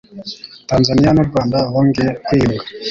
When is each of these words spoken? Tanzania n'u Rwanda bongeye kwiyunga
Tanzania 0.69 1.09
n'u 1.13 1.25
Rwanda 1.29 1.57
bongeye 1.71 2.11
kwiyunga 2.25 2.63